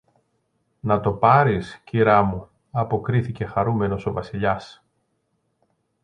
Να 0.79 0.99
το 0.99 1.11
πάρεις, 1.11 1.81
Κυρά 1.83 2.21
μου, 2.21 2.49
αποκρίθηκε 2.71 3.45
χαρούμενος 3.45 4.05
ο 4.05 4.11
Βασιλιάς. 4.13 4.83